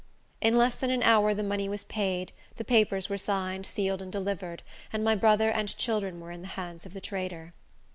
[0.41, 4.11] In less than an hour the money was paid, the papers were signed, sealed, and
[4.11, 7.53] delivered, and my brother and children were in the hands of the trader.